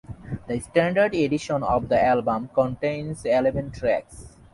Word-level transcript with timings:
The 0.47 0.59
standard 0.59 1.13
edition 1.13 1.61
of 1.61 1.87
the 1.87 2.03
album 2.03 2.49
contains 2.55 3.23
eleven 3.23 3.69
tracks. 3.69 4.35